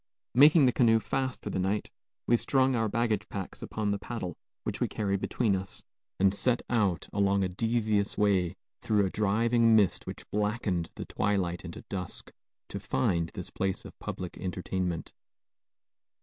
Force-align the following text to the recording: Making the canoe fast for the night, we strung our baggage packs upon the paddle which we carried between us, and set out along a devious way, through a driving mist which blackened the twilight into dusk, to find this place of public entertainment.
Making 0.33 0.65
the 0.65 0.71
canoe 0.71 0.99
fast 0.99 1.43
for 1.43 1.51
the 1.51 1.59
night, 1.59 1.91
we 2.25 2.35
strung 2.35 2.73
our 2.75 2.89
baggage 2.89 3.29
packs 3.29 3.61
upon 3.61 3.91
the 3.91 3.99
paddle 3.99 4.35
which 4.63 4.81
we 4.81 4.87
carried 4.87 5.21
between 5.21 5.55
us, 5.55 5.83
and 6.19 6.33
set 6.33 6.63
out 6.71 7.07
along 7.13 7.43
a 7.43 7.47
devious 7.47 8.17
way, 8.17 8.55
through 8.79 9.05
a 9.05 9.11
driving 9.11 9.75
mist 9.75 10.07
which 10.07 10.27
blackened 10.31 10.89
the 10.95 11.05
twilight 11.05 11.63
into 11.63 11.83
dusk, 11.87 12.31
to 12.69 12.79
find 12.79 13.29
this 13.35 13.51
place 13.51 13.85
of 13.85 13.99
public 13.99 14.39
entertainment. 14.39 15.13